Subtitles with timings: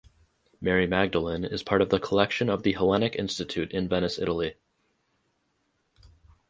[0.59, 4.55] Mary Magdalene is part of the collection of the Hellenic Institute in Venice Italy.